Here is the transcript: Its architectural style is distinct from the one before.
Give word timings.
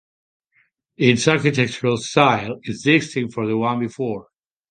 Its 0.97 1.27
architectural 1.27 1.95
style 1.95 2.57
is 2.63 2.81
distinct 2.81 3.35
from 3.35 3.45
the 3.47 3.55
one 3.55 3.79
before. 3.79 4.29